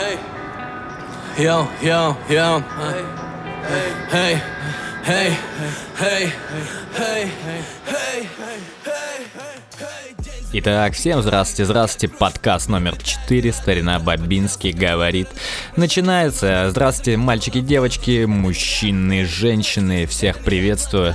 [0.00, 0.18] Hey.
[1.36, 2.62] Yo, yo, yo.
[2.78, 3.04] Hey.
[4.10, 4.40] Hey.
[5.04, 5.36] Hey.
[5.94, 6.32] Hey.
[6.96, 7.30] Hey.
[7.36, 8.26] Hey.
[10.52, 15.28] Итак, всем здравствуйте, здравствуйте, подкаст номер 4, старина Бабинский говорит.
[15.76, 21.14] Начинается, здравствуйте, мальчики, девочки, мужчины, женщины, всех приветствую.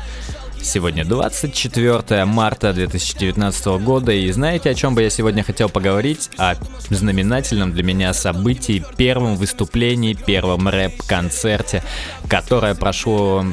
[0.66, 6.32] Сегодня 24 марта 2019 года, и знаете, о чем бы я сегодня хотел поговорить?
[6.38, 6.56] О
[6.90, 11.84] знаменательном для меня событии, первом выступлении, первом рэп-концерте,
[12.28, 13.46] которое прошло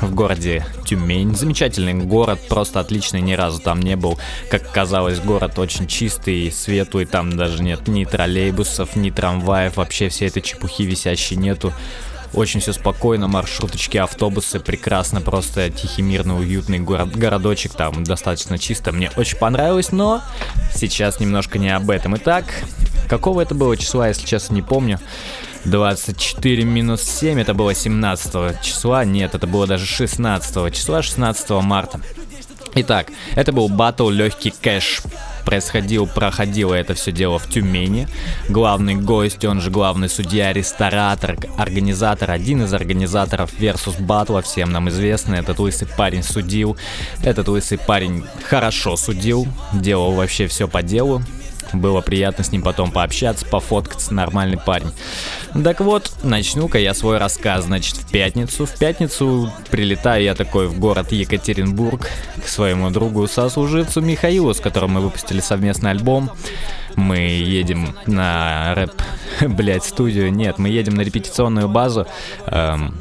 [0.00, 1.36] в городе Тюмень.
[1.36, 4.18] Замечательный город, просто отличный, ни разу там не был.
[4.50, 10.28] Как казалось, город очень чистый, светлый, там даже нет ни троллейбусов, ни трамваев, вообще всей
[10.28, 11.72] этой чепухи висящей нету.
[12.36, 18.92] Очень все спокойно, маршруточки, автобусы, прекрасно, просто тихий, мирный, уютный город, городочек, там достаточно чисто,
[18.92, 20.22] мне очень понравилось, но
[20.74, 22.14] сейчас немножко не об этом.
[22.18, 22.44] Итак,
[23.08, 25.00] какого это было числа, если честно, не помню.
[25.64, 32.02] 24 минус 7, это было 17 числа, нет, это было даже 16 числа, 16 марта.
[32.78, 35.00] Итак, это был батл легкий кэш
[35.46, 38.06] происходил, проходило это все дело в Тюмени.
[38.50, 44.90] Главный гость, он же главный судья, ресторатор, организатор, один из организаторов Versus Battle, всем нам
[44.90, 45.38] известный.
[45.38, 46.76] Этот лысый парень судил.
[47.22, 51.22] Этот лысый парень хорошо судил, делал вообще все по делу.
[51.80, 54.90] Было приятно с ним потом пообщаться, пофоткаться, нормальный парень.
[55.64, 57.64] Так вот, начну-ка я свой рассказ.
[57.64, 58.66] Значит, в пятницу.
[58.66, 62.08] В пятницу прилетаю я такой в город Екатеринбург
[62.44, 66.30] к своему другу сослуживцу Михаилу, с которым мы выпустили совместный альбом.
[66.94, 68.92] Мы едем на рэп,
[69.48, 70.32] блять, студию.
[70.32, 72.06] Нет, мы едем на репетиционную базу.
[72.46, 72.98] Эм,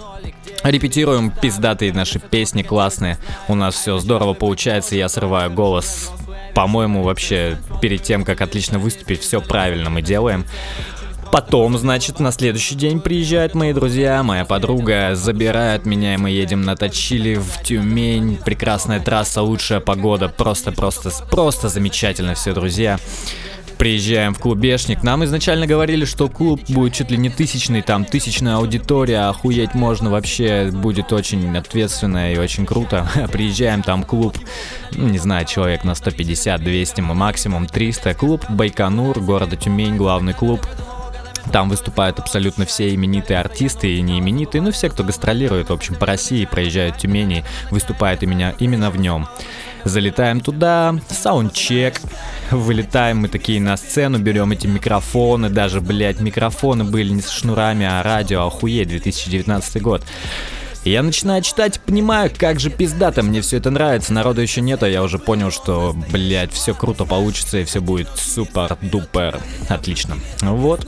[0.64, 3.18] репетируем пиздатые наши песни классные.
[3.48, 6.12] У нас все здорово получается, я срываю голос
[6.56, 10.46] по-моему, вообще перед тем, как отлично выступить, все правильно мы делаем.
[11.32, 16.62] Потом, значит, на следующий день приезжают мои друзья, моя подруга забирает меня, и мы едем
[16.62, 18.38] на Точили в Тюмень.
[18.46, 23.00] Прекрасная трасса, лучшая погода, просто-просто, просто замечательно все, друзья.
[23.78, 25.04] Приезжаем в клубешник.
[25.04, 30.10] Нам изначально говорили, что клуб будет чуть ли не тысячный, там тысячная аудитория, охуеть можно
[30.10, 33.08] вообще, будет очень ответственно и очень круто.
[33.32, 34.38] Приезжаем, там клуб,
[34.92, 38.14] ну, не знаю, человек на 150, 200, максимум 300.
[38.14, 40.66] Клуб Байконур, города Тюмень, главный клуб.
[41.52, 45.96] Там выступают абсолютно все именитые артисты и не именитые, ну все, кто гастролирует, в общем,
[45.96, 49.28] по России, проезжают Тюмени, выступают именно, именно в нем.
[49.84, 52.02] Залетаем туда, саундчек,
[52.50, 57.86] вылетаем мы такие на сцену, берем эти микрофоны, даже, блядь, микрофоны были не с шнурами,
[57.86, 60.04] а радио, охуеть, 2019 год.
[60.84, 64.90] я начинаю читать, понимаю, как же пиздато, мне все это нравится, народу еще нет, а
[64.90, 69.40] я уже понял, что, блядь, все круто получится и все будет супер-дупер.
[69.70, 70.18] Отлично.
[70.42, 70.88] Вот,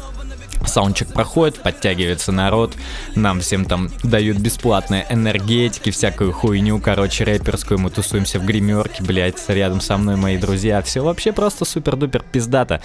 [0.66, 2.75] Саундчек проходит, подтягивается народ,
[3.16, 9.38] нам всем там дают бесплатные энергетики, всякую хуйню, короче, рэперскую, мы тусуемся в гримерке, блять,
[9.47, 12.81] рядом со мной мои друзья, все вообще просто супер-дупер пиздато.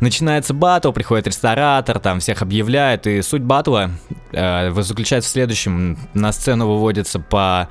[0.00, 3.90] Начинается батл, приходит ресторатор, там всех объявляет, и суть батла
[4.32, 7.68] э, заключается в следующем, на сцену выводится по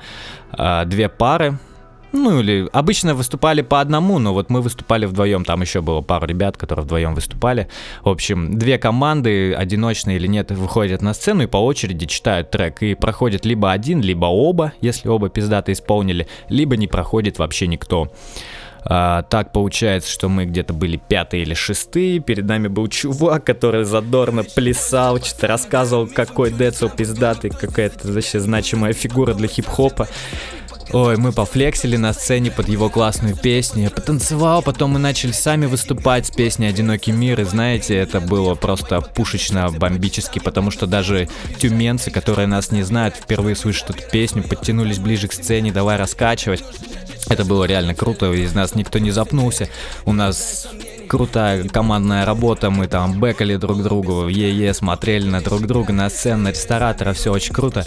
[0.56, 1.58] э, две пары,
[2.12, 6.26] ну или обычно выступали по одному, но вот мы выступали вдвоем, там еще было пару
[6.26, 7.68] ребят, которые вдвоем выступали.
[8.02, 12.82] В общем, две команды, одиночные или нет, выходят на сцену и по очереди читают трек.
[12.82, 18.10] И проходит либо один, либо оба, если оба пиздаты исполнили, либо не проходит вообще никто.
[18.84, 22.18] А, так получается, что мы где-то были пятые или шестые.
[22.18, 28.92] Перед нами был чувак, который задорно плясал, что-то рассказывал, какой Децл пиздатый, какая-то вообще значимая
[28.92, 30.08] фигура для хип-хопа.
[30.92, 33.84] Ой, мы пофлексили на сцене под его классную песню.
[33.84, 37.40] Я потанцевал, потом мы начали сами выступать с песней «Одинокий мир».
[37.40, 43.16] И знаете, это было просто пушечно бомбически, потому что даже тюменцы, которые нас не знают,
[43.16, 46.62] впервые слышат эту песню, подтянулись ближе к сцене, давай раскачивать.
[47.30, 49.70] Это было реально круто, из нас никто не запнулся.
[50.04, 50.68] У нас
[51.08, 56.42] крутая командная работа, мы там бэкали друг другу, е-е, смотрели на друг друга, на сцену,
[56.42, 57.86] на ресторатора, все очень круто.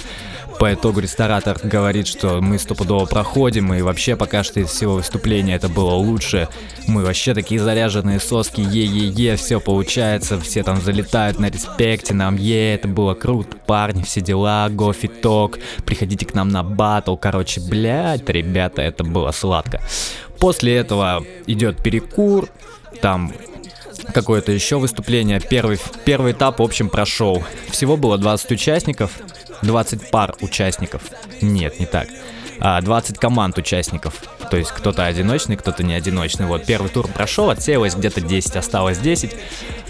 [0.59, 5.55] По итогу ресторатор говорит, что мы стопудово проходим, и вообще пока что из всего выступления
[5.55, 6.47] это было лучше.
[6.87, 12.75] Мы вообще такие заряженные соски, е-е-е, все получается, все там залетают на респекте, нам е,
[12.75, 18.29] это было круто, парни, все дела, гофи ток, приходите к нам на батл, короче, блядь,
[18.29, 19.81] ребята, это было сладко.
[20.39, 22.49] После этого идет перекур,
[23.01, 23.33] там
[24.13, 25.39] какое-то еще выступление.
[25.39, 27.43] Первый, первый этап, в общем, прошел.
[27.69, 29.11] Всего было 20 участников,
[29.61, 31.01] 20 пар участников.
[31.41, 32.07] Нет, не так.
[32.59, 34.15] А, 20 команд участников.
[34.49, 36.45] То есть кто-то одиночный, кто-то не одиночный.
[36.45, 39.35] Вот первый тур прошел, отсеялось где-то 10, осталось 10.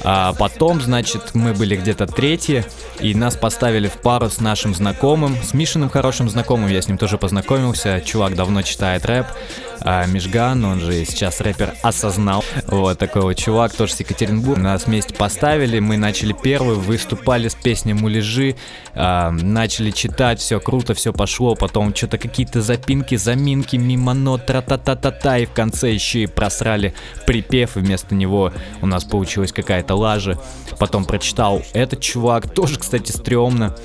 [0.04, 2.66] А потом, значит, мы были где-то третьи,
[3.00, 6.98] и нас поставили в пару с нашим знакомым, с Мишиным хорошим знакомым, я с ним
[6.98, 8.02] тоже познакомился.
[8.02, 9.28] Чувак давно читает рэп.
[9.88, 12.44] А, Мишган, он же сейчас рэпер, осознал.
[12.66, 14.60] Вот такой вот чувак, тоже с Екатеринбурга.
[14.60, 18.56] Нас вместе поставили, мы начали первый, выступали с песней «Муляжи»,
[18.96, 25.38] а, начали читать, все круто, все пошло, потом что-то какие-то запинки, заминки, мимо нот, тра-та-та-та-та,
[25.38, 26.96] и в конце еще и просрали
[27.28, 30.40] припев, и вместо него у нас получилась какая-то лажа.
[30.80, 33.76] Потом прочитал этот чувак, тоже, кстати, стрёмно,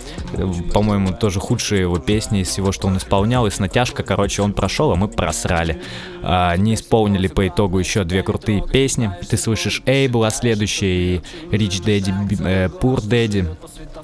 [0.72, 4.54] по-моему, тоже худшие его песни из всего, что он исполнял, и с натяжка, короче, он
[4.54, 5.82] прошел, а мы просрали.
[6.22, 9.10] А, не исполнили по итогу еще две крутые песни.
[9.28, 12.12] Ты слышишь Эйбл, а следующие Rich Daddy,
[12.44, 13.46] э, Poor Daddy.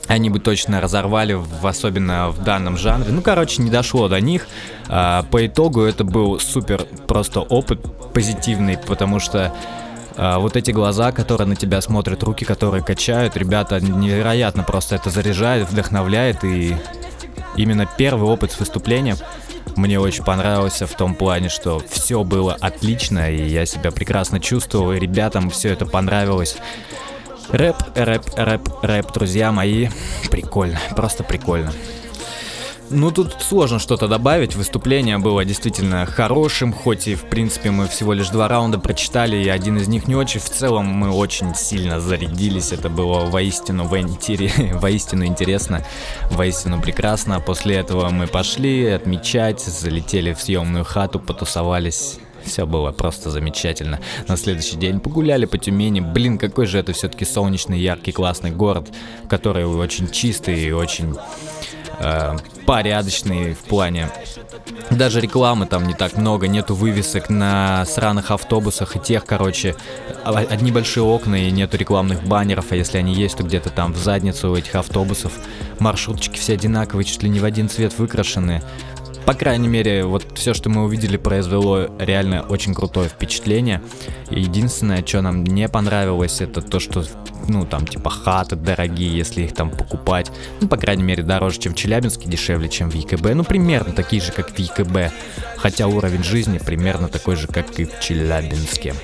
[0.08, 3.10] Они бы точно разорвали, в, особенно в данном жанре.
[3.10, 4.46] Ну, короче, не дошло до них.
[4.88, 7.80] А, по итогу это был супер просто опыт
[8.12, 9.52] позитивный, потому что
[10.16, 15.10] а, вот эти глаза, которые на тебя смотрят, руки, которые качают, ребята невероятно просто это
[15.10, 16.76] заряжает, вдохновляет и
[17.56, 19.16] именно первый опыт с выступлением
[19.76, 24.92] мне очень понравился в том плане, что все было отлично, и я себя прекрасно чувствовал,
[24.92, 26.56] и ребятам все это понравилось.
[27.50, 29.88] Рэп, рэп, рэп, рэп, друзья мои,
[30.30, 31.72] прикольно, просто прикольно.
[32.90, 34.54] Ну, тут сложно что-то добавить.
[34.54, 39.48] Выступление было действительно хорошим, хоть и, в принципе, мы всего лишь два раунда прочитали, и
[39.48, 40.38] один из них не очень.
[40.38, 42.70] В целом, мы очень сильно зарядились.
[42.72, 45.84] Это было воистину, воистину интересно,
[46.30, 47.40] воистину прекрасно.
[47.40, 52.20] После этого мы пошли отмечать, залетели в съемную хату, потусовались.
[52.44, 53.98] Все было просто замечательно.
[54.28, 55.98] На следующий день погуляли по Тюмени.
[55.98, 58.92] Блин, какой же это все-таки солнечный, яркий, классный город,
[59.28, 61.16] который очень чистый и очень
[62.00, 64.08] э, порядочный в плане.
[64.90, 69.76] Даже рекламы там не так много, нету вывесок на сраных автобусах и тех, короче,
[70.24, 73.96] одни большие окна и нету рекламных баннеров, а если они есть, то где-то там в
[73.96, 75.32] задницу у этих автобусов.
[75.78, 78.62] Маршруточки все одинаковые, чуть ли не в один цвет выкрашены.
[79.26, 83.82] По крайней мере, вот все, что мы увидели, произвело реально очень крутое впечатление.
[84.30, 87.04] Единственное, что нам не понравилось, это то, что
[87.48, 90.30] ну, там, типа, хаты дорогие, если их там покупать.
[90.60, 93.34] Ну, по крайней мере, дороже, чем в Челябинске, дешевле, чем в ЕКБ.
[93.34, 95.12] Ну, примерно такие же, как в ЕКБ.
[95.56, 98.94] Хотя уровень жизни примерно такой же, как и в Челябинске.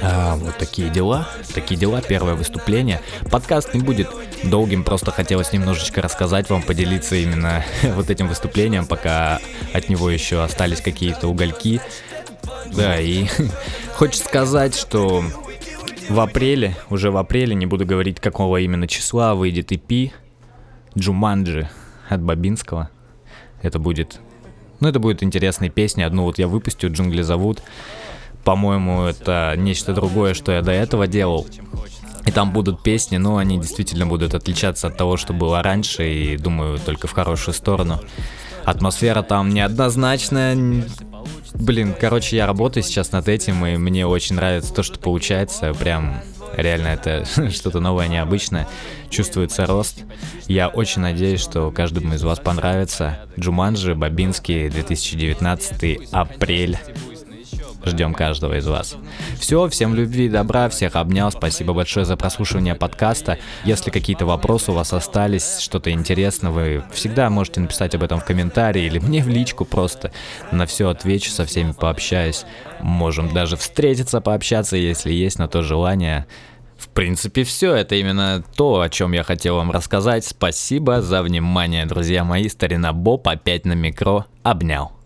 [0.00, 3.00] А, вот такие дела, такие дела, первое выступление.
[3.30, 4.08] Подкаст не будет
[4.44, 9.40] долгим, просто хотелось немножечко рассказать вам, поделиться именно вот этим выступлением, пока
[9.72, 11.80] от него еще остались какие-то угольки.
[12.72, 13.26] Да, и
[13.94, 15.24] хочется сказать, что
[16.08, 20.12] в апреле, уже в апреле, не буду говорить какого именно числа, выйдет EP
[20.96, 21.68] Джуманджи
[22.08, 22.90] от Бабинского.
[23.62, 24.20] Это будет...
[24.80, 26.06] Ну, это будет интересная песня.
[26.06, 27.62] Одну вот я выпустил, «Джунгли зовут».
[28.44, 31.46] По-моему, это нечто другое, что я до этого делал.
[32.24, 36.36] И там будут песни, но они действительно будут отличаться от того, что было раньше, и
[36.36, 38.00] думаю, только в хорошую сторону.
[38.64, 40.56] Атмосфера там неоднозначная,
[41.54, 45.72] Блин, короче, я работаю сейчас над этим, и мне очень нравится то, что получается.
[45.74, 46.20] Прям
[46.56, 48.68] реально это что-то новое, необычное.
[49.10, 50.04] Чувствуется рост.
[50.46, 53.18] Я очень надеюсь, что каждому из вас понравится.
[53.38, 56.78] Джуманджи, Бабинский, 2019, апрель.
[57.88, 58.96] Ждем каждого из вас.
[59.38, 63.38] Все, всем любви и добра, всех обнял, спасибо большое за прослушивание подкаста.
[63.64, 68.24] Если какие-то вопросы у вас остались, что-то интересное, вы всегда можете написать об этом в
[68.24, 70.12] комментарии или мне в личку просто.
[70.52, 72.44] На все отвечу, со всеми пообщаюсь.
[72.80, 76.26] Можем даже встретиться, пообщаться, если есть на то желание.
[76.76, 77.74] В принципе, все.
[77.74, 80.24] Это именно то, о чем я хотел вам рассказать.
[80.24, 82.48] Спасибо за внимание, друзья мои.
[82.48, 84.26] Старина Боб опять на микро.
[84.44, 84.97] Обнял.